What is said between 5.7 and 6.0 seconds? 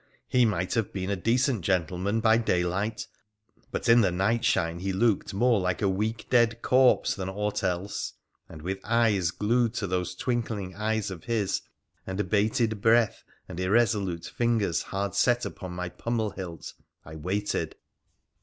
a